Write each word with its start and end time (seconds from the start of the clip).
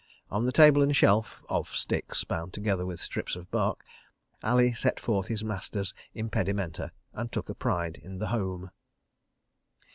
On 0.31 0.47
the 0.47 0.51
table 0.51 0.81
and 0.81 0.95
shelf—of 0.95 1.69
sticks 1.69 2.23
bound 2.23 2.53
together 2.53 2.87
with 2.87 2.99
strips 2.99 3.35
of 3.35 3.51
bark—Ali 3.51 4.73
set 4.73 4.99
forth 4.99 5.27
his 5.27 5.43
master's 5.43 5.93
impedimenta, 6.15 6.91
and 7.13 7.31
took 7.31 7.49
a 7.49 7.53
pride 7.53 7.97
in 7.97 8.17
the 8.17 8.29
Home. 8.29 8.71